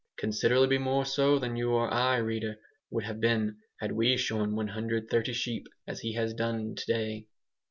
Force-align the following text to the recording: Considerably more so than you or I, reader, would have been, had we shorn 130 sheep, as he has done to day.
Considerably 0.17 0.79
more 0.79 1.05
so 1.05 1.37
than 1.37 1.55
you 1.55 1.73
or 1.73 1.87
I, 1.93 2.17
reader, 2.17 2.59
would 2.89 3.03
have 3.03 3.19
been, 3.19 3.59
had 3.79 3.91
we 3.91 4.17
shorn 4.17 4.55
130 4.55 5.31
sheep, 5.33 5.67
as 5.85 5.99
he 5.99 6.13
has 6.15 6.33
done 6.33 6.73
to 6.73 6.85
day. 6.87 7.27